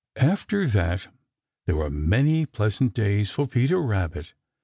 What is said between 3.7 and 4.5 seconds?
Rabbit.